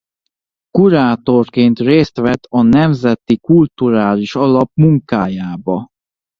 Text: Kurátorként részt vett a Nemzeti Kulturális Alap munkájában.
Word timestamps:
Kurátorként 0.69 1.79
részt 1.79 2.17
vett 2.17 2.43
a 2.49 2.61
Nemzeti 2.61 3.37
Kulturális 3.39 4.35
Alap 4.35 4.71
munkájában. 4.73 5.87